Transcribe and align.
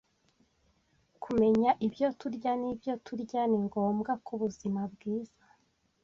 Kumenya 1.23 1.69
ibyo 1.87 2.07
turya 2.19 2.51
nibyo 2.61 2.93
turya 3.05 3.41
ni 3.49 3.57
ngombwa 3.65 4.11
kubuzima 4.25 4.81
bwiza. 4.93 5.41